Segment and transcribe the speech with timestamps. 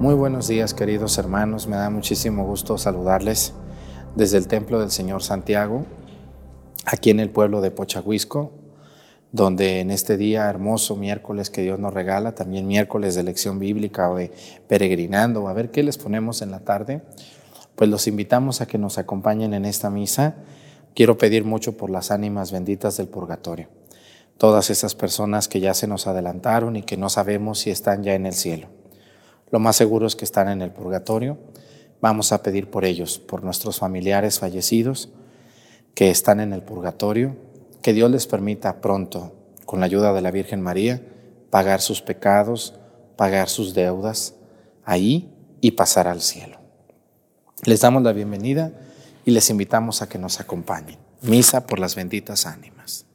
[0.00, 3.52] Muy buenos días queridos hermanos, me da muchísimo gusto saludarles
[4.14, 5.86] desde el Templo del Señor Santiago,
[6.84, 8.52] aquí en el pueblo de Pochahuisco,
[9.32, 14.08] donde en este día hermoso miércoles que Dios nos regala, también miércoles de lección bíblica
[14.08, 14.30] o de
[14.68, 17.02] peregrinando, a ver qué les ponemos en la tarde,
[17.74, 20.36] pues los invitamos a que nos acompañen en esta misa.
[20.94, 23.66] Quiero pedir mucho por las ánimas benditas del purgatorio,
[24.36, 28.14] todas esas personas que ya se nos adelantaron y que no sabemos si están ya
[28.14, 28.77] en el cielo.
[29.50, 31.38] Lo más seguro es que están en el purgatorio.
[32.00, 35.10] Vamos a pedir por ellos, por nuestros familiares fallecidos
[35.94, 37.34] que están en el purgatorio,
[37.82, 39.32] que Dios les permita pronto,
[39.66, 41.02] con la ayuda de la Virgen María,
[41.50, 42.74] pagar sus pecados,
[43.16, 44.34] pagar sus deudas
[44.84, 46.58] ahí y pasar al cielo.
[47.64, 48.72] Les damos la bienvenida
[49.24, 50.98] y les invitamos a que nos acompañen.
[51.22, 53.07] Misa por las benditas ánimas.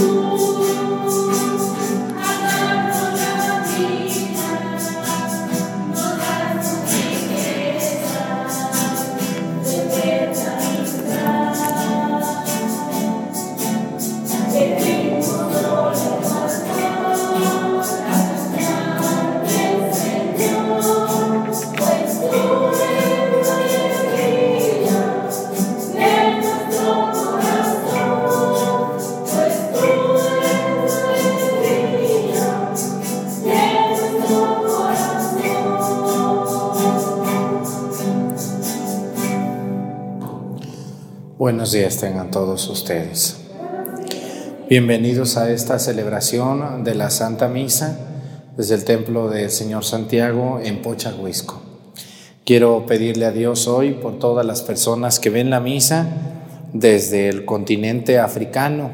[0.00, 0.27] you.
[41.68, 43.36] Buenos días tengan todos ustedes.
[44.70, 47.94] Bienvenidos a esta celebración de la Santa Misa
[48.56, 51.60] desde el Templo del Señor Santiago en Pochahuisco.
[52.46, 56.06] Quiero pedirle a Dios hoy por todas las personas que ven la misa
[56.72, 58.90] desde el continente africano.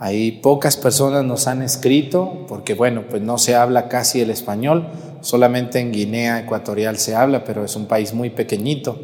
[0.00, 4.88] Ahí pocas personas nos han escrito porque bueno, pues no se habla casi el español,
[5.20, 8.98] solamente en Guinea Ecuatorial se habla, pero es un país muy pequeñito.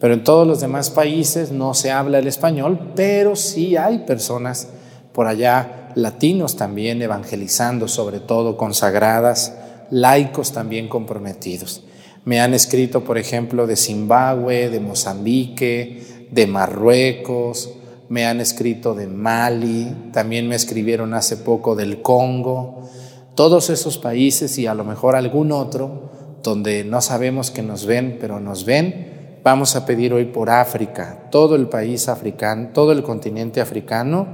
[0.00, 4.68] Pero en todos los demás países no se habla el español, pero sí hay personas
[5.12, 9.54] por allá, latinos también, evangelizando, sobre todo consagradas,
[9.90, 11.82] laicos también comprometidos.
[12.24, 17.70] Me han escrito, por ejemplo, de Zimbabue, de Mozambique, de Marruecos,
[18.08, 22.88] me han escrito de Mali, también me escribieron hace poco del Congo,
[23.34, 26.10] todos esos países y a lo mejor algún otro
[26.42, 29.09] donde no sabemos que nos ven, pero nos ven
[29.42, 34.28] Vamos a pedir hoy por África, todo el país africano, todo el continente africano,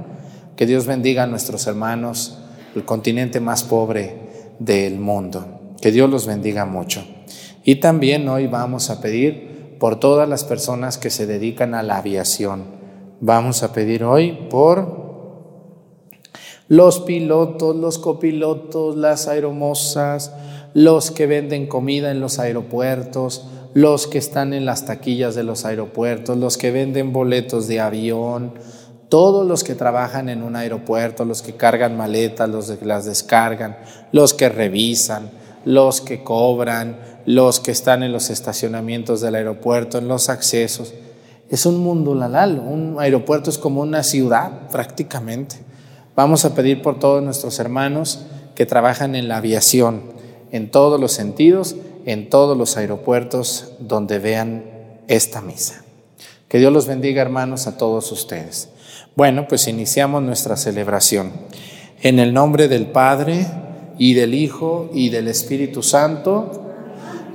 [0.57, 2.39] que Dios bendiga a nuestros hermanos,
[2.75, 4.27] el continente más pobre
[4.59, 5.75] del mundo.
[5.79, 7.05] Que Dios los bendiga mucho.
[7.63, 11.97] Y también hoy vamos a pedir por todas las personas que se dedican a la
[11.97, 12.65] aviación.
[13.21, 15.07] Vamos a pedir hoy por
[16.67, 20.33] los pilotos, los copilotos, las aeromosas,
[20.73, 25.65] los que venden comida en los aeropuertos, los que están en las taquillas de los
[25.65, 28.53] aeropuertos, los que venden boletos de avión,
[29.09, 33.77] todos los que trabajan en un aeropuerto, los que cargan maletas, los que las descargan,
[34.11, 35.29] los que revisan,
[35.63, 40.93] los que cobran, los que están en los estacionamientos del aeropuerto, en los accesos.
[41.49, 45.57] Es un mundo lalal, un aeropuerto es como una ciudad prácticamente.
[46.15, 48.25] Vamos a pedir por todos nuestros hermanos
[48.55, 50.01] que trabajan en la aviación,
[50.51, 51.75] en todos los sentidos,
[52.07, 54.63] en todos los aeropuertos donde vean
[55.09, 55.83] esta misa.
[56.47, 58.69] Que Dios los bendiga, hermanos, a todos ustedes.
[59.17, 61.33] Bueno, pues iniciamos nuestra celebración.
[62.01, 63.45] En el nombre del Padre
[63.97, 66.63] y del Hijo y del Espíritu Santo,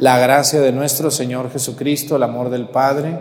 [0.00, 3.18] la gracia de nuestro Señor Jesucristo, el amor del Padre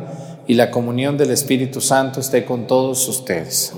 [0.47, 3.73] y la comunión del Espíritu Santo esté con todos ustedes.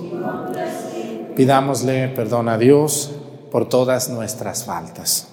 [1.36, 3.14] Pidámosle perdón a Dios
[3.50, 5.33] por todas nuestras faltas.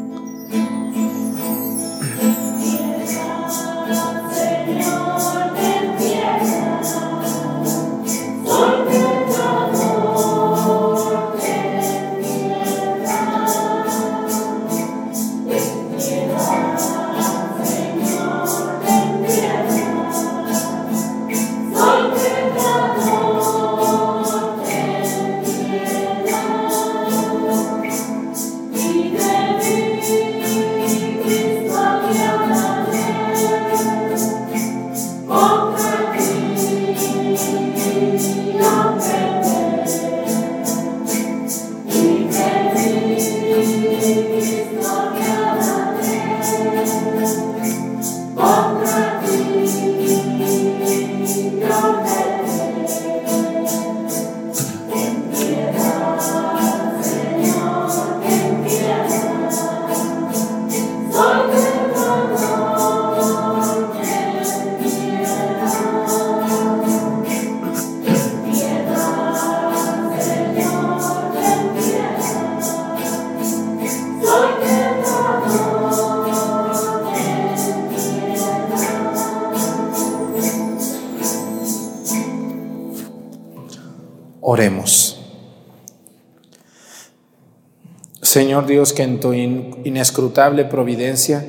[88.31, 91.45] Señor Dios, que en tu inescrutable providencia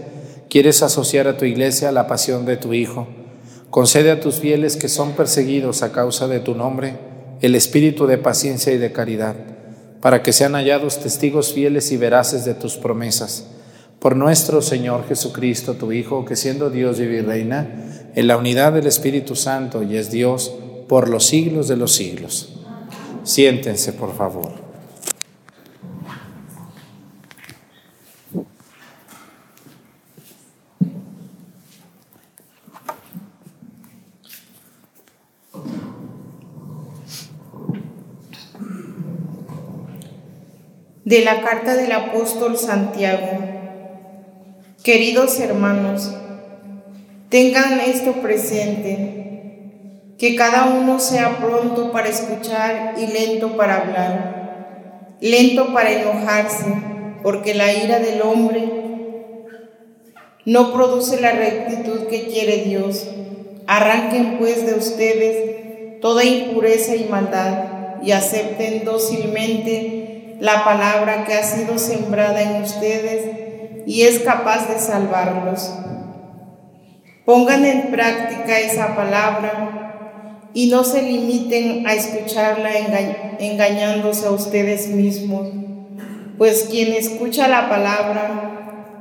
[0.50, 3.06] quieres asociar a tu iglesia a la pasión de tu Hijo,
[3.70, 6.96] concede a tus fieles que son perseguidos a causa de tu nombre
[7.40, 9.36] el espíritu de paciencia y de caridad,
[10.00, 13.46] para que sean hallados testigos fieles y veraces de tus promesas.
[14.00, 18.72] Por nuestro Señor Jesucristo, tu Hijo, que siendo Dios vive y reina, en la unidad
[18.72, 20.52] del Espíritu Santo y es Dios
[20.88, 22.56] por los siglos de los siglos.
[23.22, 24.61] Siéntense, por favor.
[41.12, 43.38] De la carta del apóstol Santiago.
[44.82, 46.10] Queridos hermanos,
[47.28, 55.74] tengan esto presente que cada uno sea pronto para escuchar y lento para hablar, lento
[55.74, 56.64] para enojarse,
[57.22, 58.64] porque la ira del hombre
[60.46, 63.06] no produce la rectitud que quiere Dios.
[63.66, 70.01] Arranquen pues de ustedes toda impureza y maldad y acepten dócilmente
[70.42, 75.72] la palabra que ha sido sembrada en ustedes y es capaz de salvarlos.
[77.24, 82.72] Pongan en práctica esa palabra y no se limiten a escucharla
[83.38, 85.46] engañándose a ustedes mismos,
[86.38, 88.98] pues quien escucha la palabra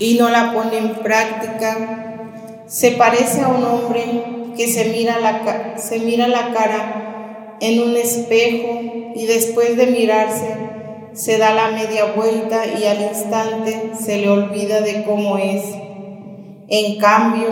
[0.00, 5.78] y no la pone en práctica, se parece a un hombre que se mira la,
[5.78, 8.80] se mira la cara en un espejo
[9.14, 10.66] y después de mirarse
[11.16, 15.62] se da la media vuelta y al instante se le olvida de cómo es.
[16.68, 17.48] En cambio,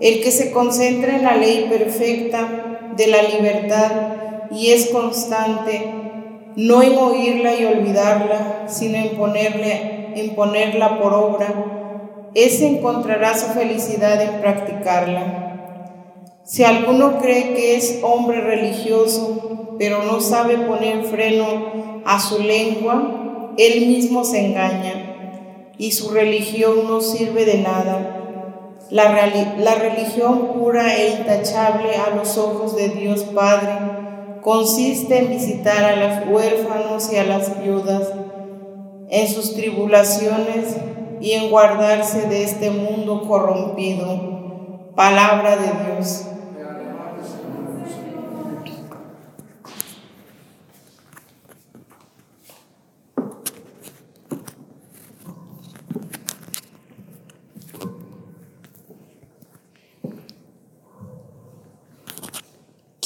[0.00, 3.90] el que se concentra en la ley perfecta de la libertad
[4.52, 5.92] y es constante,
[6.54, 11.48] no en oírla y olvidarla, sino en, ponerle, en ponerla por obra,
[12.34, 15.49] ese encontrará su felicidad en practicarla.
[16.50, 23.52] Si alguno cree que es hombre religioso, pero no sabe poner freno a su lengua,
[23.56, 28.80] él mismo se engaña y su religión no sirve de nada.
[28.90, 29.12] La,
[29.76, 36.34] religión pura e intachable a los ojos de Dios Padre consiste en visitar a los
[36.34, 38.12] huérfanos y a las viudas
[39.08, 40.76] en sus tribulaciones
[41.20, 44.90] y en guardarse de este mundo corrompido.
[44.96, 46.24] Palabra de Dios.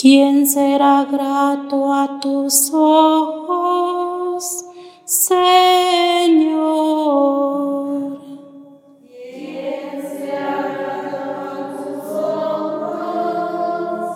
[0.05, 4.45] ¿Quién será grato a tus ojos,
[5.07, 5.41] Señor?
[9.01, 12.05] ¿Quién será grato a tus
[12.85, 14.13] ojos,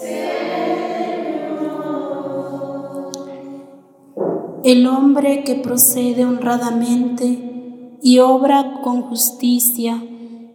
[0.00, 0.32] Señor?
[4.64, 10.02] El hombre que procede honradamente y obra con justicia,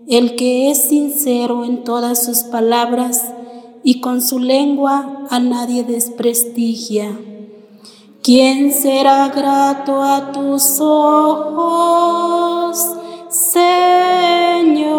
[0.08, 3.32] el que es sincero en todas sus palabras,
[3.88, 7.20] y con su lengua a nadie desprestigia.
[8.24, 12.84] ¿Quién será grato a tus ojos,
[13.30, 14.96] Señor?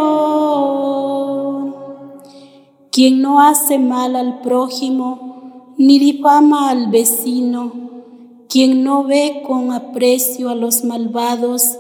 [2.93, 7.73] Quien no hace mal al prójimo, ni difama al vecino,
[8.49, 11.77] quien no ve con aprecio a los malvados,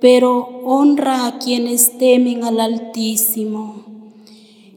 [0.00, 3.83] pero honra a quienes temen al Altísimo.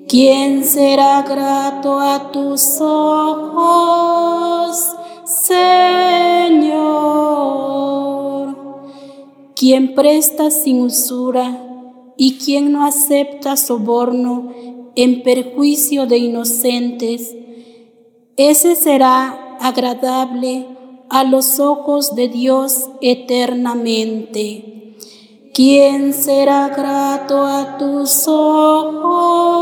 [0.07, 4.77] ¿Quién será grato a tus ojos,
[5.25, 5.57] Señor?
[9.53, 11.61] ¿Quién presta sin usura
[12.15, 14.53] y quien no acepta soborno
[14.95, 17.35] en perjuicio de inocentes?
[18.37, 20.67] Ese será agradable
[21.09, 24.87] a los ojos de Dios eternamente.
[25.57, 29.59] ¿Quién será grato a tus ojos,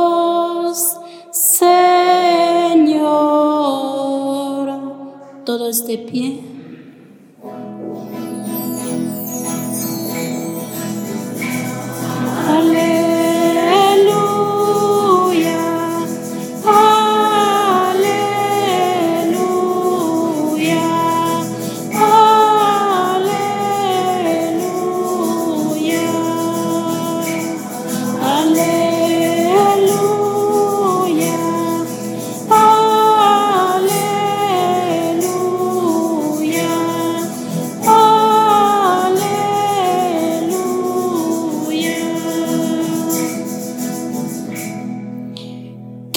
[1.31, 1.71] Señor?
[5.45, 6.55] Todos de pie.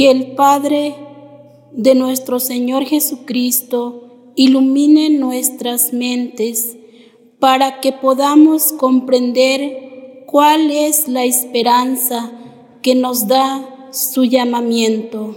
[0.08, 0.94] Que el Padre
[1.70, 6.78] de nuestro Señor Jesucristo ilumine nuestras mentes
[7.38, 12.32] para que podamos comprender cuál es la esperanza
[12.80, 15.36] que nos da su llamamiento.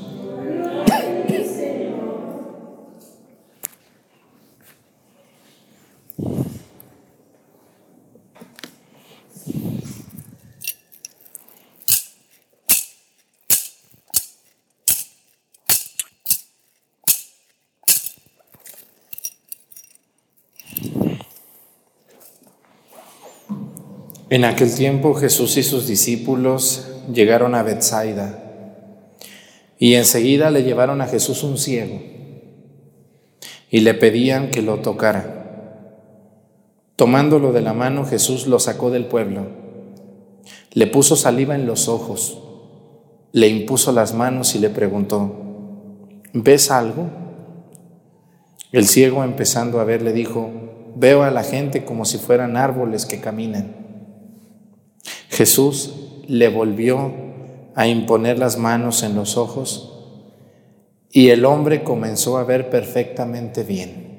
[24.31, 28.39] En aquel tiempo Jesús y sus discípulos llegaron a Bethsaida
[29.77, 31.99] y enseguida le llevaron a Jesús un ciego
[33.69, 35.73] y le pedían que lo tocara.
[36.95, 39.47] Tomándolo de la mano, Jesús lo sacó del pueblo.
[40.71, 42.41] Le puso saliva en los ojos,
[43.33, 45.35] le impuso las manos y le preguntó,
[46.31, 47.09] ¿ves algo?
[48.71, 50.49] El ciego empezando a ver le dijo,
[50.95, 53.80] veo a la gente como si fueran árboles que caminan.
[55.29, 55.93] Jesús
[56.27, 57.11] le volvió
[57.75, 59.91] a imponer las manos en los ojos
[61.11, 64.11] y el hombre comenzó a ver perfectamente bien.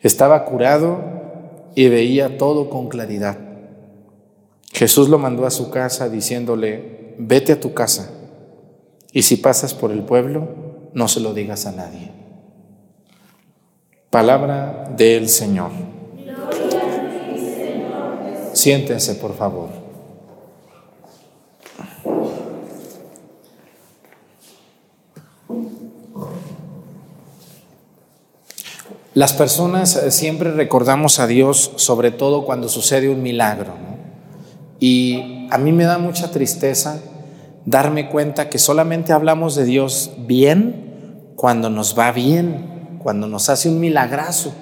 [0.00, 1.02] Estaba curado
[1.74, 3.38] y veía todo con claridad.
[4.72, 8.10] Jesús lo mandó a su casa diciéndole, vete a tu casa
[9.12, 12.10] y si pasas por el pueblo, no se lo digas a nadie.
[14.10, 15.93] Palabra del Señor.
[18.64, 19.68] Siéntense, por favor.
[29.12, 33.74] Las personas eh, siempre recordamos a Dios, sobre todo cuando sucede un milagro.
[34.80, 37.02] Y a mí me da mucha tristeza
[37.66, 43.68] darme cuenta que solamente hablamos de Dios bien cuando nos va bien, cuando nos hace
[43.68, 44.54] un milagrazo.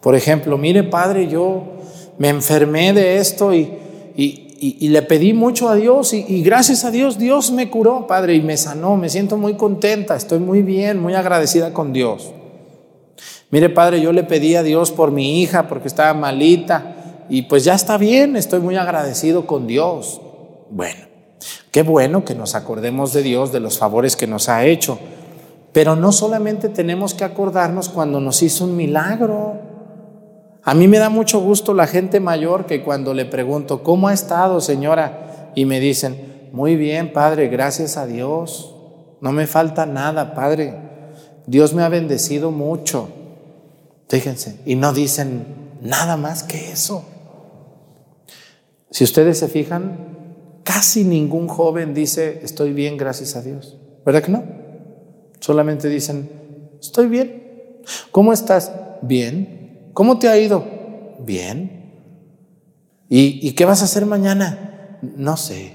[0.00, 1.77] Por ejemplo, mire Padre, yo
[2.18, 3.78] me enfermé de esto y,
[4.16, 8.34] y, le pedí mucho a Dios y, y, gracias a Dios Dios me curó, Padre,
[8.34, 12.32] y me sanó, me siento muy contenta, estoy muy bien, muy agradecida con Dios.
[13.50, 17.64] Mire, Padre, yo le pedí a Dios por mi hija porque estaba malita y pues
[17.64, 20.20] ya está bien, estoy muy agradecido con Dios.
[20.70, 21.06] Bueno,
[21.70, 24.98] qué bueno que nos acordemos de Dios, de los favores que nos ha hecho,
[25.72, 29.67] pero no solamente tenemos que acordarnos cuando nos hizo un milagro.
[30.68, 34.12] A mí me da mucho gusto la gente mayor que cuando le pregunto, ¿cómo ha
[34.12, 35.50] estado, señora?
[35.54, 38.74] Y me dicen, muy bien, Padre, gracias a Dios.
[39.22, 40.74] No me falta nada, Padre.
[41.46, 43.08] Dios me ha bendecido mucho.
[44.10, 45.46] Fíjense, y no dicen
[45.80, 47.02] nada más que eso.
[48.90, 53.78] Si ustedes se fijan, casi ningún joven dice, estoy bien, gracias a Dios.
[54.04, 54.44] ¿Verdad que no?
[55.40, 56.28] Solamente dicen,
[56.78, 57.80] estoy bien.
[58.10, 58.70] ¿Cómo estás?
[59.00, 59.67] Bien.
[59.98, 60.64] ¿Cómo te ha ido?
[61.18, 61.90] Bien.
[63.08, 64.96] ¿Y, qué vas a hacer mañana?
[65.02, 65.72] No sé.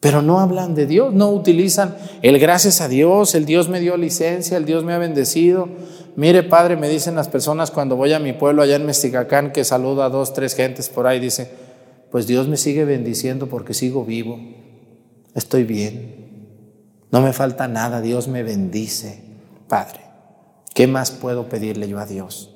[0.00, 3.96] Pero no hablan de Dios, no utilizan el gracias a Dios, el Dios me dio
[3.96, 5.68] licencia, el Dios me ha bendecido.
[6.16, 9.62] Mire, Padre, me dicen las personas cuando voy a mi pueblo allá en Mesticacán que
[9.62, 11.48] saludo a dos, tres gentes por ahí, dice,
[12.10, 14.36] pues Dios me sigue bendiciendo porque sigo vivo,
[15.36, 16.48] estoy bien,
[17.12, 19.22] no me falta nada, Dios me bendice,
[19.68, 20.07] Padre.
[20.78, 22.54] ¿Qué más puedo pedirle yo a Dios?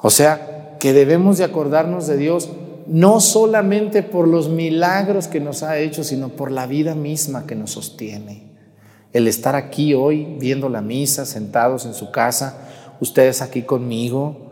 [0.00, 2.48] O sea, que debemos de acordarnos de Dios
[2.88, 7.54] no solamente por los milagros que nos ha hecho, sino por la vida misma que
[7.54, 8.50] nos sostiene.
[9.12, 12.58] El estar aquí hoy viendo la misa, sentados en su casa,
[12.98, 14.50] ustedes aquí conmigo,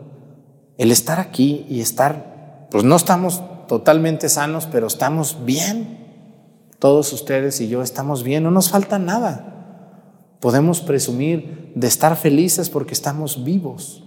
[0.77, 5.97] el estar aquí y estar, pues no estamos totalmente sanos, pero estamos bien.
[6.79, 9.51] Todos ustedes y yo estamos bien, no nos falta nada.
[10.45, 14.03] Podemos presumir de estar felices porque estamos vivos.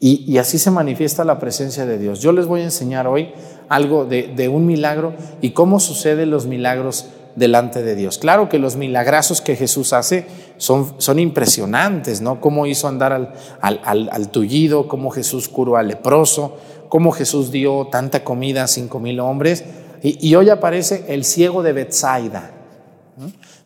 [0.00, 2.18] Y, así se manifiesta la presencia de Dios.
[2.18, 3.30] Yo les voy a enseñar hoy
[3.68, 7.06] algo de, un milagro y cómo suceden los milagros
[7.36, 8.18] delante de Dios.
[8.18, 12.40] Claro que los milagrazos que Jesús hace son, impresionantes, ¿no?
[12.40, 16.56] Cómo hizo andar al, al, al, tullido, cómo Jesús curó al leproso,
[16.88, 19.62] cómo Jesús dio tanta comida a cinco mil hombres.
[20.02, 22.54] Y, hoy aparece el ciego de Bethsaida.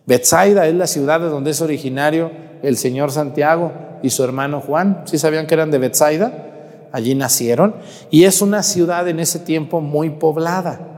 [0.07, 2.31] Bethsaida es la ciudad de donde es originario
[2.62, 5.03] el Señor Santiago y su hermano Juan.
[5.05, 6.88] ¿Sí sabían que eran de Bethsaida?
[6.92, 7.75] Allí nacieron.
[8.11, 10.97] Y es una ciudad en ese tiempo muy poblada.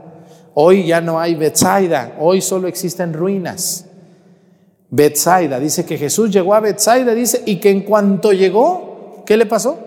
[0.53, 3.85] Hoy ya no hay Bethsaida, hoy solo existen ruinas.
[4.89, 9.45] Bethsaida, dice que Jesús llegó a Bethsaida, dice, y que en cuanto llegó, ¿qué le
[9.45, 9.77] pasó?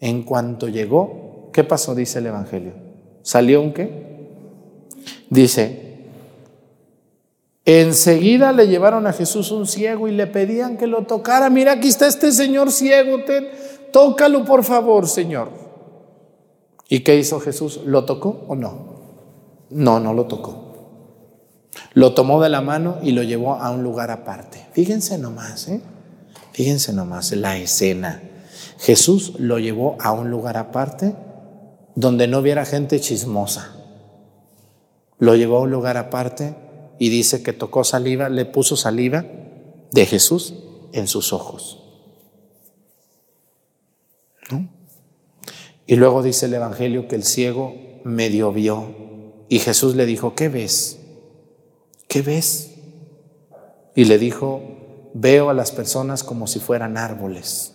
[0.00, 1.94] En cuanto llegó, ¿qué pasó?
[1.94, 2.72] Dice el Evangelio.
[3.22, 4.28] ¿Salió un qué?
[5.28, 5.89] Dice,
[7.72, 11.50] Enseguida le llevaron a Jesús un ciego y le pedían que lo tocara.
[11.50, 13.18] Mira, aquí está este señor ciego,
[13.92, 15.50] tócalo por favor, Señor.
[16.88, 17.78] ¿Y qué hizo Jesús?
[17.84, 19.68] ¿Lo tocó o no?
[19.70, 21.68] No, no lo tocó.
[21.92, 24.66] Lo tomó de la mano y lo llevó a un lugar aparte.
[24.72, 25.80] Fíjense nomás, ¿eh?
[26.50, 28.20] Fíjense nomás la escena.
[28.80, 31.14] Jesús lo llevó a un lugar aparte
[31.94, 33.76] donde no hubiera gente chismosa.
[35.18, 36.68] Lo llevó a un lugar aparte
[37.00, 39.24] y dice que tocó saliva, le puso saliva
[39.90, 40.54] de Jesús
[40.92, 41.78] en sus ojos.
[45.86, 48.94] Y luego dice el Evangelio que el ciego medio vio
[49.48, 51.00] y Jesús le dijo, ¿qué ves?
[52.06, 52.76] ¿Qué ves?
[53.96, 57.74] Y le dijo, veo a las personas como si fueran árboles.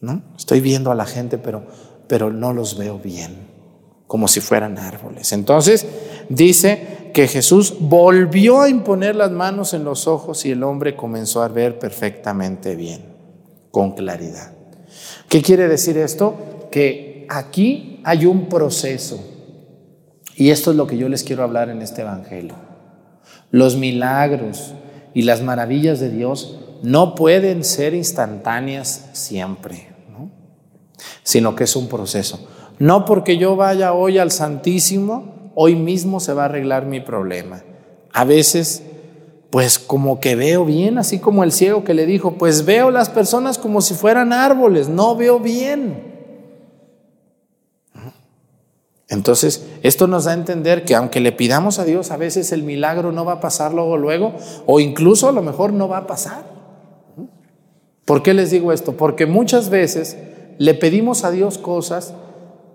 [0.00, 0.22] ¿No?
[0.38, 1.66] Estoy viendo a la gente, pero
[2.08, 3.48] pero no los veo bien,
[4.06, 5.32] como si fueran árboles.
[5.32, 5.86] Entonces
[6.28, 11.42] dice que Jesús volvió a imponer las manos en los ojos y el hombre comenzó
[11.42, 13.06] a ver perfectamente bien,
[13.70, 14.52] con claridad.
[15.26, 16.68] ¿Qué quiere decir esto?
[16.70, 19.18] Que aquí hay un proceso.
[20.34, 22.54] Y esto es lo que yo les quiero hablar en este Evangelio.
[23.50, 24.74] Los milagros
[25.14, 29.88] y las maravillas de Dios no pueden ser instantáneas siempre,
[31.22, 32.46] sino que es un proceso.
[32.78, 37.64] No porque yo vaya hoy al Santísimo, hoy mismo se va a arreglar mi problema.
[38.12, 38.82] A veces,
[39.50, 43.08] pues como que veo bien, así como el ciego que le dijo, pues veo las
[43.08, 46.14] personas como si fueran árboles, no veo bien.
[49.08, 52.62] Entonces, esto nos da a entender que aunque le pidamos a Dios, a veces el
[52.62, 54.34] milagro no va a pasar luego, luego,
[54.66, 56.44] o incluso a lo mejor no va a pasar.
[58.04, 58.92] ¿Por qué les digo esto?
[58.92, 60.18] Porque muchas veces
[60.58, 62.12] le pedimos a Dios cosas,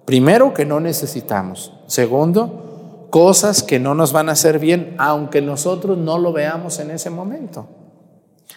[0.06, 1.74] primero, que no necesitamos.
[1.86, 2.71] Segundo,
[3.12, 7.12] cosas que no nos van a hacer bien, aunque nosotros no lo veamos en ese
[7.12, 7.67] momento.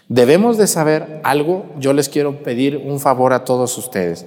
[0.09, 4.27] Debemos de saber algo, yo les quiero pedir un favor a todos ustedes.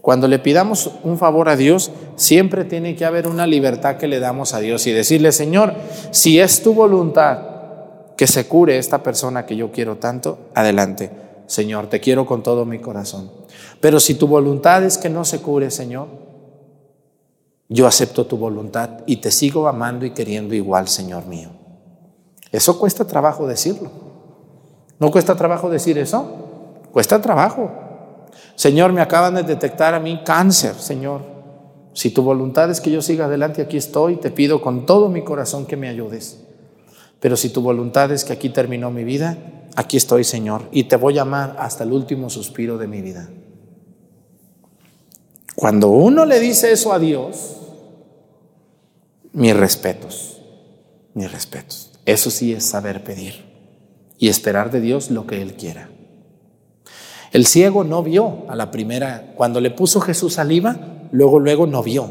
[0.00, 4.20] Cuando le pidamos un favor a Dios, siempre tiene que haber una libertad que le
[4.20, 5.74] damos a Dios y decirle, Señor,
[6.10, 7.38] si es tu voluntad
[8.16, 11.10] que se cure esta persona que yo quiero tanto, adelante.
[11.46, 13.30] Señor, te quiero con todo mi corazón.
[13.80, 16.23] Pero si tu voluntad es que no se cure, Señor,
[17.68, 21.50] yo acepto tu voluntad y te sigo amando y queriendo igual, Señor mío.
[22.52, 23.90] Eso cuesta trabajo decirlo.
[24.98, 26.80] ¿No cuesta trabajo decir eso?
[26.92, 27.70] Cuesta trabajo.
[28.54, 31.22] Señor, me acaban de detectar a mí cáncer, Señor.
[31.94, 35.22] Si tu voluntad es que yo siga adelante, aquí estoy, te pido con todo mi
[35.22, 36.40] corazón que me ayudes.
[37.20, 39.38] Pero si tu voluntad es que aquí terminó mi vida,
[39.76, 43.28] aquí estoy, Señor, y te voy a amar hasta el último suspiro de mi vida.
[45.54, 47.56] Cuando uno le dice eso a Dios,
[49.32, 50.40] mis respetos,
[51.14, 51.92] mis respetos.
[52.06, 53.44] Eso sí es saber pedir
[54.18, 55.90] y esperar de Dios lo que Él quiera.
[57.32, 61.82] El ciego no vio a la primera, cuando le puso Jesús saliva, luego, luego no
[61.82, 62.10] vio,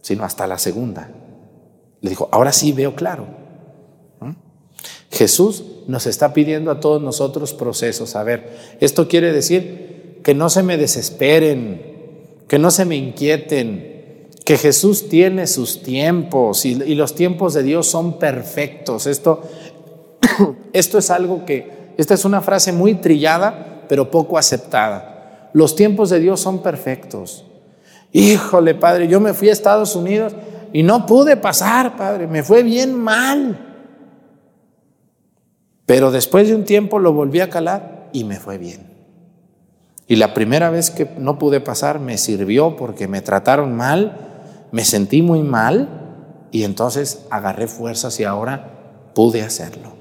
[0.00, 1.10] sino hasta la segunda.
[2.00, 3.26] Le dijo, ahora sí veo claro.
[4.20, 4.32] ¿Mm?
[5.12, 8.16] Jesús nos está pidiendo a todos nosotros procesos.
[8.16, 11.99] A ver, esto quiere decir que no se me desesperen,
[12.50, 17.86] que no se me inquieten, que Jesús tiene sus tiempos y, los tiempos de Dios
[17.86, 19.06] son perfectos.
[19.06, 19.42] Esto,
[20.72, 25.48] esto es algo que, esta es una frase muy trillada, pero poco aceptada.
[25.52, 27.44] Los tiempos de Dios son perfectos.
[28.10, 30.34] Híjole, Padre, yo me fui a Estados Unidos
[30.72, 33.86] y no pude pasar, Padre, me fue bien mal.
[35.86, 38.89] Pero después de un tiempo lo volví a calar y me fue bien.
[40.10, 44.16] Y la primera vez que no pude pasar me sirvió porque me trataron mal,
[44.72, 49.92] me sentí muy mal y entonces agarré fuerzas y ahora pude hacerlo.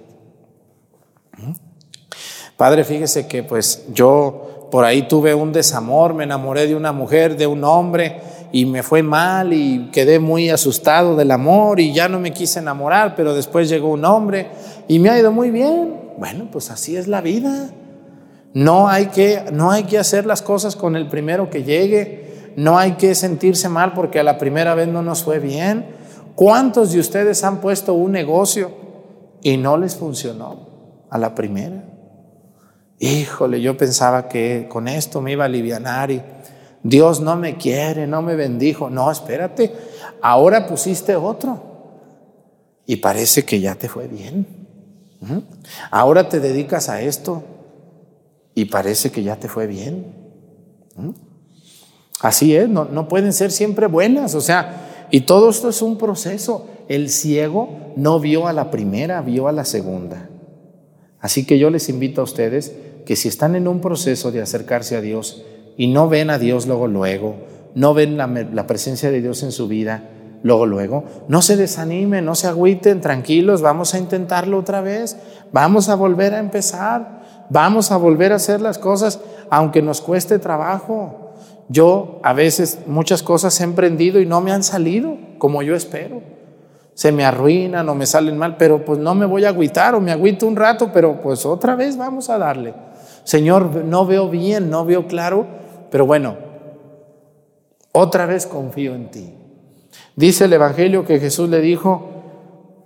[2.58, 7.38] Padre, fíjese que pues yo por ahí tuve un desamor, me enamoré de una mujer,
[7.38, 8.20] de un hombre,
[8.52, 12.58] y me fue mal y quedé muy asustado del amor y ya no me quise
[12.58, 14.48] enamorar, pero después llegó un hombre
[14.88, 16.00] y me ha ido muy bien.
[16.18, 17.70] Bueno, pues así es la vida.
[18.54, 22.54] No hay que, no hay que hacer las cosas con el primero que llegue.
[22.56, 25.96] No hay que sentirse mal porque a la primera vez no nos fue bien.
[26.36, 28.72] ¿Cuántos de ustedes han puesto un negocio
[29.42, 31.84] y no les funcionó a la primera?
[32.98, 36.22] Híjole, yo pensaba que con esto me iba a aliviar y
[36.84, 38.90] Dios no me quiere, no me bendijo.
[38.90, 39.74] No, espérate,
[40.22, 41.62] ahora pusiste otro
[42.86, 44.46] y parece que ya te fue bien.
[45.92, 47.44] Ahora te dedicas a esto
[48.60, 50.06] y parece que ya te fue bien.
[52.20, 55.98] Así es, no, no pueden ser siempre buenas, o sea, y todo esto es un
[55.98, 56.68] proceso.
[56.90, 60.30] El ciego no vio a la primera, vio a la segunda.
[61.22, 62.74] Así que yo les invito a ustedes
[63.06, 65.44] que si están en un proceso de acercarse a Dios
[65.78, 67.36] y no ven a Dios luego, luego,
[67.76, 70.10] no ven la, presencia de Dios en su vida,
[70.44, 75.18] luego, luego, no se desanimen, no se agüiten, tranquilos, vamos a intentarlo otra vez,
[75.52, 77.19] vamos a volver a empezar,
[77.50, 81.34] vamos a volver a hacer las cosas, aunque nos cueste trabajo.
[81.68, 86.22] Yo a veces muchas cosas he emprendido y no me han salido como yo espero.
[86.94, 90.02] Se me arruinan o me salen mal, pero pues no me voy a agüitar o
[90.02, 92.74] me agüito un rato, pero pues otra vez vamos a darle.
[93.24, 95.46] Señor, no veo bien, no veo claro,
[95.92, 96.36] pero bueno,
[97.92, 99.34] otra vez confío en ti.
[100.16, 102.10] Dice el Evangelio que Jesús le dijo,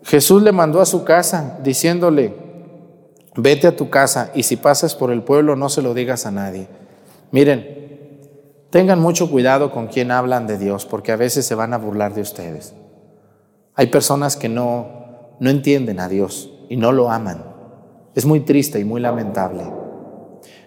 [0.03, 2.42] Jesús le mandó a su casa diciéndole,
[3.35, 6.31] vete a tu casa y si pasas por el pueblo no se lo digas a
[6.31, 6.67] nadie.
[7.31, 7.83] Miren,
[8.73, 12.15] Tengan mucho cuidado con quien hablan de Dios, porque a veces se van a burlar
[12.15, 12.73] de ustedes.
[13.75, 17.45] Hay personas que no, no entienden a Dios y no lo aman.
[18.15, 19.71] Es muy triste y muy lamentable.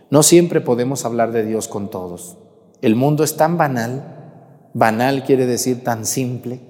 [0.08, 2.38] No siempre podemos hablar de Dios con todos.
[2.80, 6.60] El mundo es tan banal, banal quiere decir tan simple.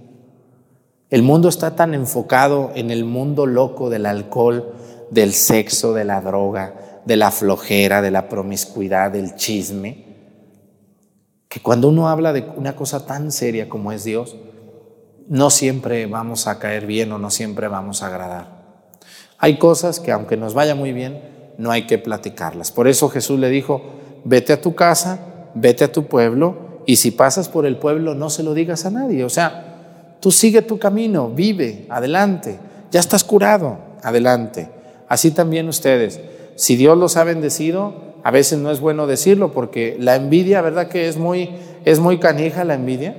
[1.10, 4.72] El mundo está tan enfocado en el mundo loco del alcohol,
[5.10, 10.04] del sexo, de la droga, de la flojera, de la promiscuidad, del chisme,
[11.48, 14.36] que cuando uno habla de una cosa tan seria como es Dios,
[15.28, 18.56] no siempre vamos a caer bien o no siempre vamos a agradar.
[19.38, 22.72] Hay cosas que aunque nos vaya muy bien, no hay que platicarlas.
[22.72, 23.82] Por eso Jesús le dijo,
[24.24, 25.18] vete a tu casa,
[25.54, 28.90] vete a tu pueblo, y si pasas por el pueblo no se lo digas a
[28.90, 29.24] nadie.
[29.24, 32.58] O sea, tú sigue tu camino, vive, adelante,
[32.90, 34.75] ya estás curado, adelante.
[35.08, 36.20] Así también ustedes,
[36.56, 40.88] si Dios los ha bendecido, a veces no es bueno decirlo porque la envidia, ¿verdad
[40.88, 41.50] que es muy,
[41.84, 43.16] es muy canija la envidia?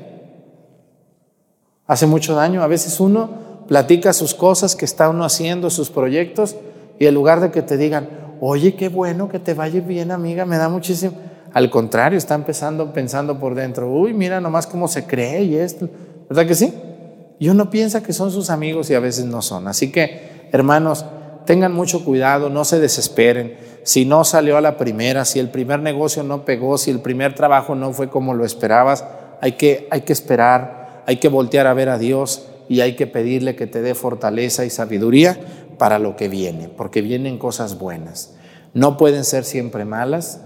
[1.85, 2.61] Hace mucho daño.
[2.61, 6.57] A veces uno platica sus cosas que está uno haciendo, sus proyectos,
[6.99, 8.09] y en lugar de que te digan,
[8.41, 11.13] oye, qué bueno que te vaya bien, amiga, me da muchísimo.
[11.53, 15.89] Al contrario, está empezando pensando por dentro, uy, mira nomás cómo se cree y esto.
[16.29, 16.73] ¿Verdad que sí?
[17.39, 19.67] Y uno piensa que son sus amigos y a veces no son.
[19.67, 21.05] Así que, hermanos,
[21.47, 23.55] tengan mucho cuidado, no se desesperen.
[23.83, 27.33] Si no salió a la primera, si el primer negocio no pegó, si el primer
[27.35, 29.05] trabajo no fue como lo esperabas,
[29.39, 33.07] hay que, hay que esperar, hay que voltear a ver a Dios y hay que
[33.07, 35.39] pedirle que te dé fortaleza y sabiduría
[35.77, 38.35] para lo que viene, porque vienen cosas buenas.
[38.73, 40.41] No pueden ser siempre malas,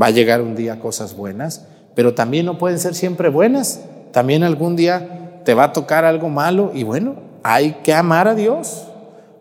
[0.00, 3.80] va a llegar un día cosas buenas, pero también no pueden ser siempre buenas.
[4.12, 8.34] También algún día te va a tocar algo malo y bueno, hay que amar a
[8.34, 8.83] Dios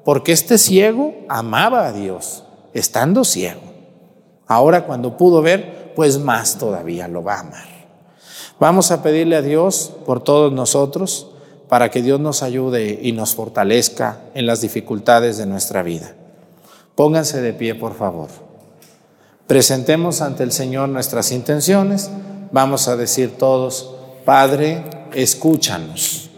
[0.04, 3.62] porque este ciego amaba a Dios, estando ciego.
[4.48, 7.74] Ahora cuando pudo ver, pues más todavía lo va a amar.
[8.60, 11.28] Vamos a pedirle a Dios por todos nosotros
[11.70, 16.13] para que Dios nos ayude y nos fortalezca en las dificultades de nuestra vida.
[16.96, 18.30] Pónganse de pie, por favor.
[19.48, 22.12] Presentemos ante el Señor nuestras intenciones.
[22.52, 26.30] Vamos a decir todos, Padre, escúchanos.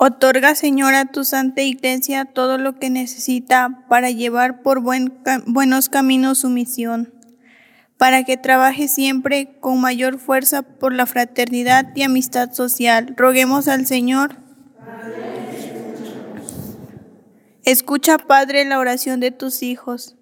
[0.00, 6.38] Otorga, Señor, a tu Santa Iglesia todo lo que necesita para llevar por buenos caminos
[6.38, 7.12] su misión,
[7.96, 13.14] para que trabaje siempre con mayor fuerza por la fraternidad y amistad social.
[13.16, 14.36] Roguemos al Señor.
[17.64, 20.14] Escucha, Padre, la oración de tus hijos.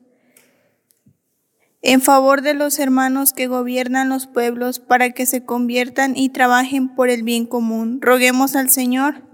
[1.83, 6.95] En favor de los hermanos que gobiernan los pueblos, para que se conviertan y trabajen
[6.95, 7.99] por el bien común.
[8.01, 9.26] Roguemos al Señor.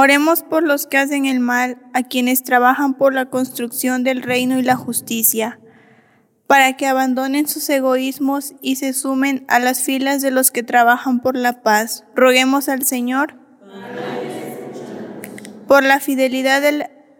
[0.00, 4.56] Oremos por los que hacen el mal, a quienes trabajan por la construcción del reino
[4.56, 5.58] y la justicia,
[6.46, 11.18] para que abandonen sus egoísmos y se sumen a las filas de los que trabajan
[11.18, 12.04] por la paz.
[12.14, 13.40] Roguemos al Señor
[15.66, 16.62] por la fidelidad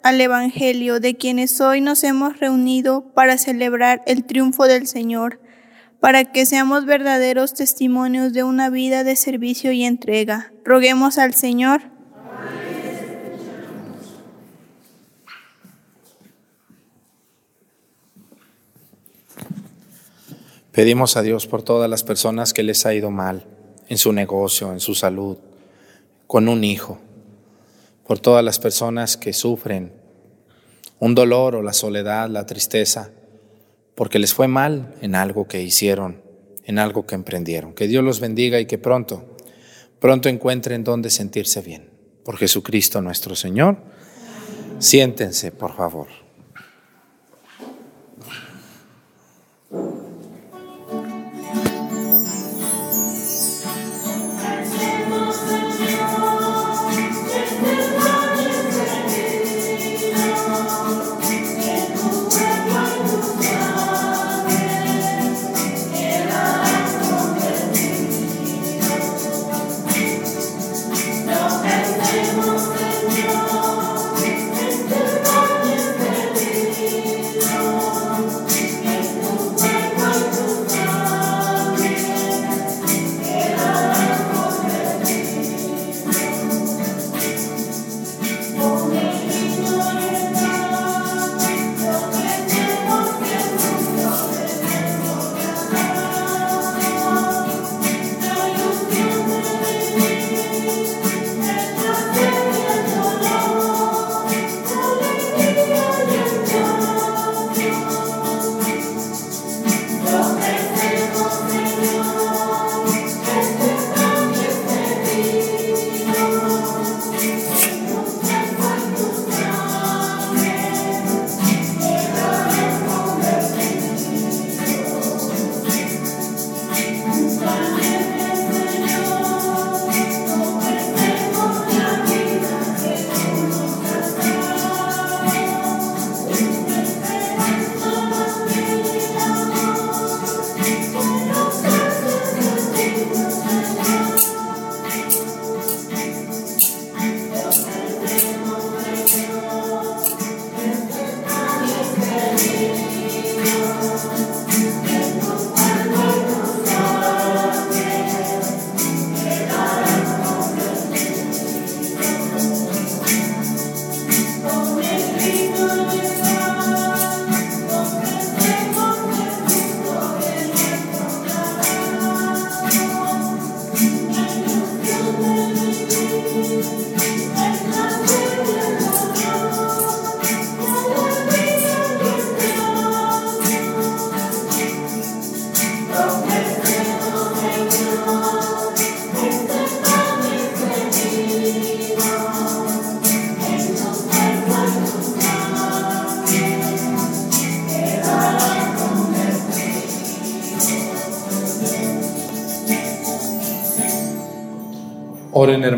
[0.04, 5.40] al Evangelio de quienes hoy nos hemos reunido para celebrar el triunfo del Señor,
[5.98, 10.52] para que seamos verdaderos testimonios de una vida de servicio y entrega.
[10.64, 11.97] Roguemos al Señor.
[20.78, 23.44] Pedimos a Dios por todas las personas que les ha ido mal
[23.88, 25.36] en su negocio, en su salud,
[26.28, 27.00] con un hijo,
[28.06, 29.92] por todas las personas que sufren
[31.00, 33.10] un dolor o la soledad, la tristeza,
[33.96, 36.22] porque les fue mal en algo que hicieron,
[36.62, 37.74] en algo que emprendieron.
[37.74, 39.36] Que Dios los bendiga y que pronto,
[39.98, 41.90] pronto encuentren donde sentirse bien.
[42.24, 43.78] Por Jesucristo nuestro Señor.
[44.78, 46.27] Siéntense, por favor.
[60.66, 61.17] down.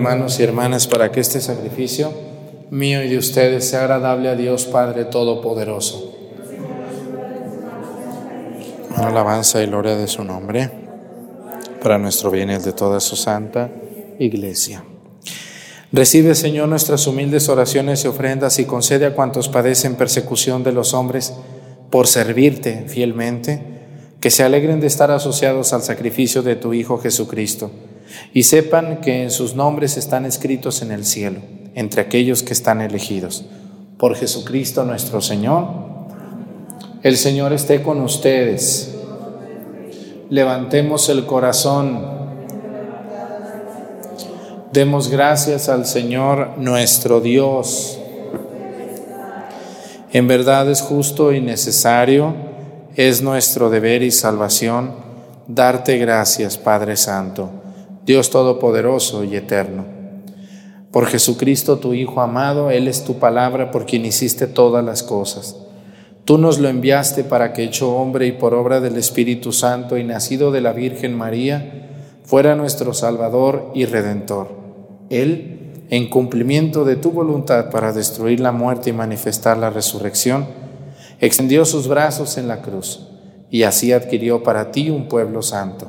[0.00, 2.10] Hermanos y hermanas para que este sacrificio
[2.70, 6.16] mío y de ustedes sea agradable a Dios Padre Todopoderoso.
[8.96, 10.70] Alabanza y gloria de su nombre,
[11.82, 13.70] para nuestro bien y el de toda su santa
[14.18, 14.84] iglesia.
[15.92, 20.94] Recibe, Señor, nuestras humildes oraciones y ofrendas y concede a cuantos padecen persecución de los
[20.94, 21.34] hombres
[21.90, 23.62] por servirte fielmente,
[24.18, 27.70] que se alegren de estar asociados al sacrificio de tu Hijo Jesucristo
[28.33, 31.40] y sepan que en sus nombres están escritos en el cielo,
[31.75, 33.44] entre aquellos que están elegidos.
[33.99, 35.66] Por Jesucristo nuestro Señor.
[37.03, 38.94] El Señor esté con ustedes.
[40.29, 42.20] Levantemos el corazón.
[44.73, 47.99] Demos gracias al Señor nuestro Dios.
[50.12, 52.35] En verdad es justo y necesario,
[52.96, 54.92] es nuestro deber y salvación
[55.46, 57.60] darte gracias, Padre Santo
[58.06, 59.84] Dios Todopoderoso y Eterno.
[60.90, 65.56] Por Jesucristo, tu Hijo amado, Él es tu palabra por quien hiciste todas las cosas.
[66.24, 70.04] Tú nos lo enviaste para que, hecho hombre y por obra del Espíritu Santo y
[70.04, 74.48] nacido de la Virgen María, fuera nuestro Salvador y Redentor.
[75.10, 80.46] Él, en cumplimiento de tu voluntad para destruir la muerte y manifestar la resurrección,
[81.20, 83.08] extendió sus brazos en la cruz
[83.50, 85.88] y así adquirió para ti un pueblo santo.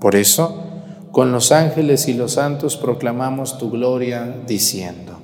[0.00, 0.71] Por eso,
[1.12, 5.21] con los ángeles y los santos proclamamos tu gloria diciendo.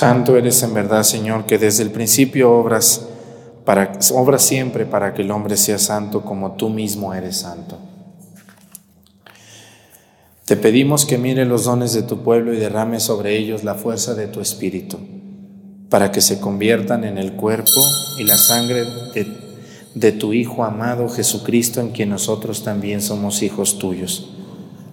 [0.00, 3.06] Santo eres en verdad, Señor, que desde el principio obras,
[3.66, 7.76] para, obras siempre para que el hombre sea santo como tú mismo eres santo.
[10.46, 14.14] Te pedimos que mire los dones de tu pueblo y derrame sobre ellos la fuerza
[14.14, 14.96] de tu espíritu,
[15.90, 17.82] para que se conviertan en el cuerpo
[18.18, 19.26] y la sangre de,
[19.94, 24.30] de tu Hijo amado Jesucristo, en quien nosotros también somos hijos tuyos.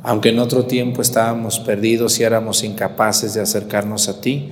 [0.04, 4.52] Aunque en otro tiempo estábamos perdidos y éramos incapaces de acercarnos a ti,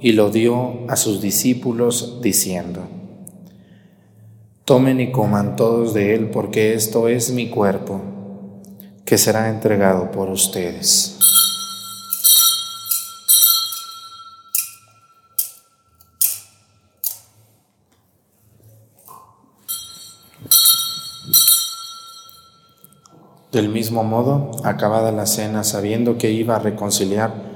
[0.00, 2.88] y lo dio a sus discípulos diciendo,
[4.64, 8.00] Tomen y coman todos de él porque esto es mi cuerpo
[9.04, 11.16] que será entregado por ustedes.
[23.52, 27.55] Del mismo modo, acabada la cena, sabiendo que iba a reconciliar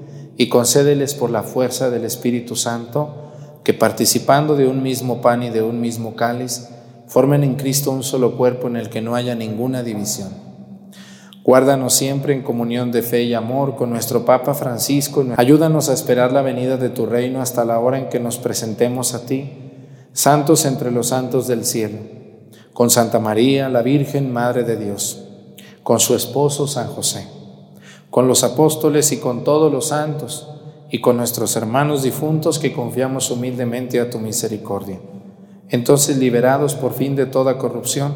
[0.41, 3.13] y concédeles por la fuerza del Espíritu Santo,
[3.63, 6.67] que participando de un mismo pan y de un mismo cáliz,
[7.05, 10.29] formen en Cristo un solo cuerpo en el que no haya ninguna división.
[11.43, 15.23] Guárdanos siempre en comunión de fe y amor con nuestro Papa Francisco.
[15.37, 19.13] Ayúdanos a esperar la venida de tu reino hasta la hora en que nos presentemos
[19.13, 19.51] a ti,
[20.11, 21.99] santos entre los santos del cielo,
[22.73, 25.23] con Santa María, la Virgen, Madre de Dios,
[25.83, 27.27] con su esposo San José,
[28.11, 30.47] con los apóstoles y con todos los santos,
[30.91, 34.99] y con nuestros hermanos difuntos que confiamos humildemente a tu misericordia
[35.71, 38.13] entonces liberados por fin de toda corrupción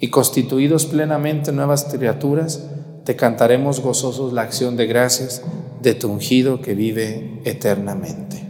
[0.00, 2.70] y constituidos plenamente nuevas criaturas,
[3.04, 5.42] te cantaremos gozosos la acción de gracias
[5.82, 8.49] de tu ungido que vive eternamente.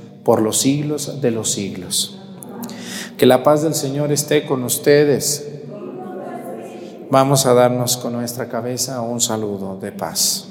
[0.23, 2.17] por los siglos de los siglos.
[3.17, 5.47] Que la paz del Señor esté con ustedes.
[7.09, 10.50] Vamos a darnos con nuestra cabeza un saludo de paz.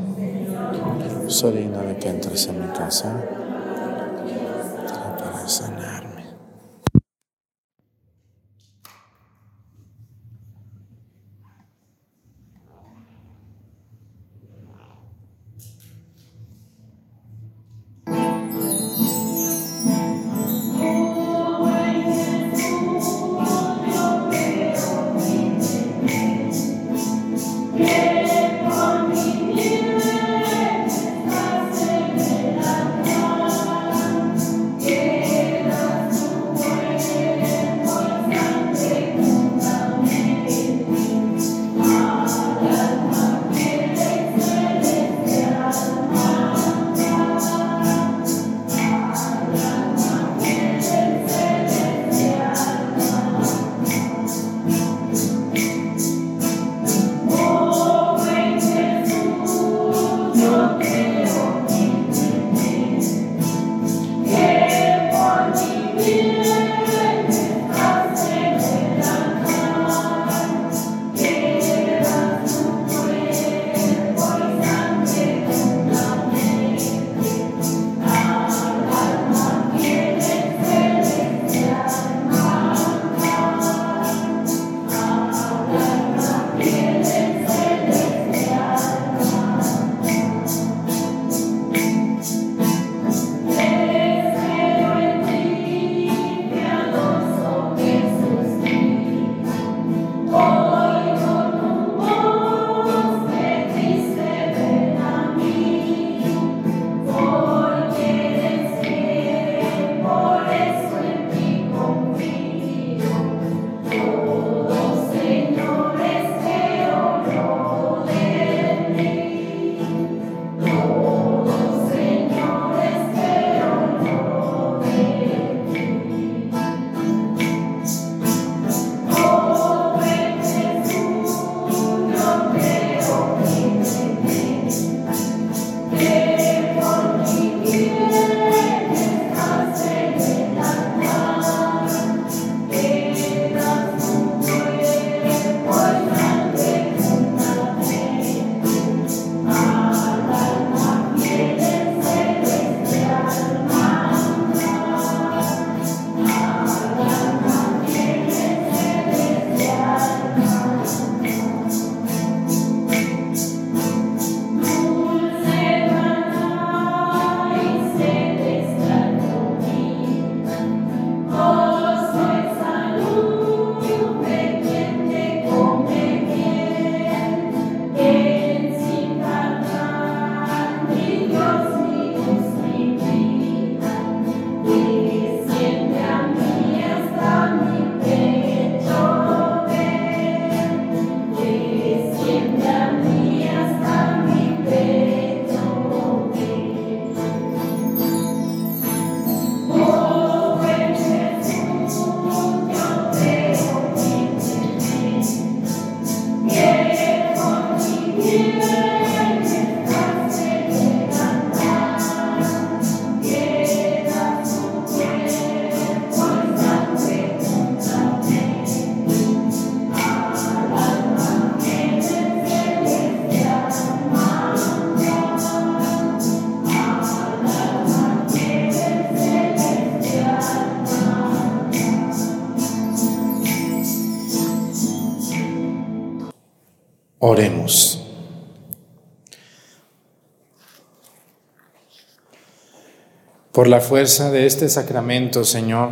[243.61, 245.89] Por la fuerza de este sacramento, Señor,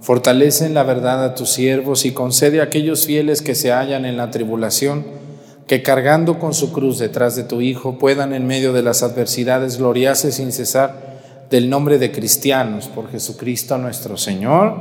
[0.00, 4.06] fortalece en la verdad a tus siervos y concede a aquellos fieles que se hallan
[4.06, 5.04] en la tribulación,
[5.66, 9.76] que cargando con su cruz detrás de tu Hijo puedan en medio de las adversidades
[9.76, 11.18] gloriarse sin cesar
[11.50, 14.74] del nombre de cristianos por Jesucristo nuestro Señor.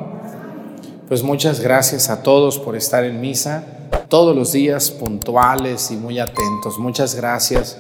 [1.09, 3.65] Pues muchas gracias a todos por estar en misa
[4.07, 6.79] todos los días puntuales y muy atentos.
[6.79, 7.77] Muchas gracias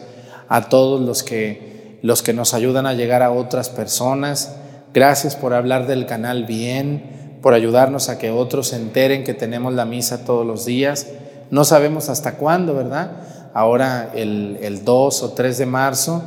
[0.49, 1.70] a todos los que
[2.01, 4.55] los que nos ayudan a llegar a otras personas.
[4.93, 9.73] Gracias por hablar del canal bien, por ayudarnos a que otros se enteren que tenemos
[9.73, 11.07] la misa todos los días.
[11.49, 13.11] No sabemos hasta cuándo, ¿verdad?
[13.53, 16.23] Ahora el, el 2 o 3 de marzo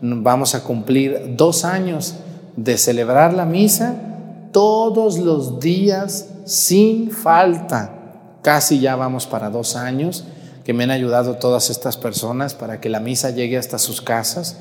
[0.00, 2.14] vamos a cumplir dos años
[2.56, 3.94] de celebrar la misa
[4.52, 7.94] todos los días sin falta.
[8.42, 10.24] Casi ya vamos para dos años
[10.64, 14.58] que me han ayudado todas estas personas para que la misa llegue hasta sus casas.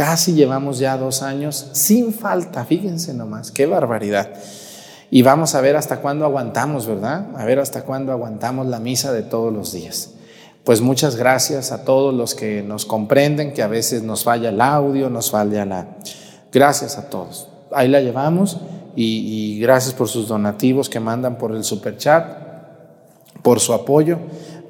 [0.00, 4.30] Casi llevamos ya dos años sin falta, fíjense nomás, qué barbaridad.
[5.10, 7.26] Y vamos a ver hasta cuándo aguantamos, ¿verdad?
[7.36, 10.12] A ver hasta cuándo aguantamos la misa de todos los días.
[10.64, 14.62] Pues muchas gracias a todos los que nos comprenden, que a veces nos falla el
[14.62, 15.88] audio, nos falla la...
[16.50, 17.48] Gracias a todos.
[17.70, 18.56] Ahí la llevamos
[18.96, 22.24] y, y gracias por sus donativos que mandan por el super chat,
[23.42, 24.18] por su apoyo.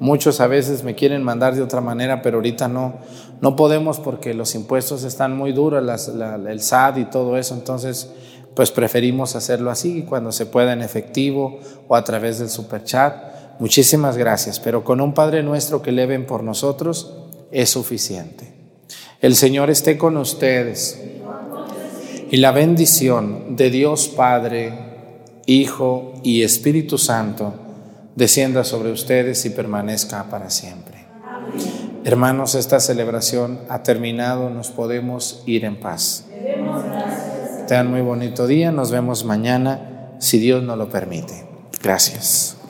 [0.01, 2.95] Muchos a veces me quieren mandar de otra manera, pero ahorita no,
[3.39, 6.09] no podemos porque los impuestos están muy duros,
[6.49, 8.09] el SAT y todo eso, entonces
[8.55, 13.59] pues preferimos hacerlo así cuando se pueda en efectivo o a través del superchat.
[13.59, 17.13] Muchísimas gracias, pero con un Padre nuestro que leven por nosotros
[17.51, 18.51] es suficiente.
[19.21, 20.99] El Señor esté con ustedes
[22.31, 24.73] y la bendición de Dios Padre,
[25.45, 27.53] Hijo y Espíritu Santo
[28.15, 31.05] descienda sobre ustedes y permanezca para siempre.
[32.03, 36.25] Hermanos, esta celebración ha terminado, nos podemos ir en paz.
[37.67, 41.45] Tengan muy bonito día, nos vemos mañana, si Dios nos lo permite.
[41.81, 42.60] Gracias.